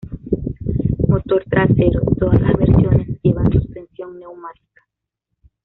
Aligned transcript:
Motor 1.07 1.43
trasero: 1.47 2.01
todas 2.17 2.41
las 2.41 2.53
versiones 2.57 3.07
llevan 3.21 3.51
suspensión 3.51 4.17
neumática. 4.17 4.81